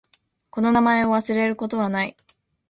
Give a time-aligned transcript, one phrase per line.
[0.49, 2.17] この名前を忘れることはない。